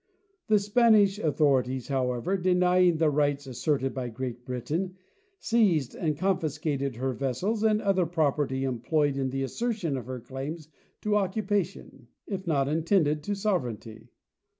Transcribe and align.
The 0.47 0.57
Spanish 0.57 1.19
authorities, 1.19 1.89
however, 1.89 2.35
denying 2.35 2.97
the 2.97 3.11
rights 3.11 3.45
asserted 3.45 3.93
by 3.93 4.09
Great 4.09 4.43
Britain, 4.47 4.95
seized 5.37 5.93
and 5.93 6.17
confis 6.17 6.59
cated 6.59 6.95
her 6.95 7.13
vessels 7.13 7.61
and 7.61 7.79
other 7.79 8.07
property 8.07 8.63
employed 8.63 9.15
in 9.15 9.29
the 9.29 9.43
assertion 9.43 9.95
of 9.95 10.07
her 10.07 10.19
claims 10.19 10.69
to 11.01 11.15
occupation, 11.17 12.07
if 12.25 12.47
not 12.47 12.67
indeed 12.67 13.21
to 13.21 13.35
sovereignty. 13.35 14.09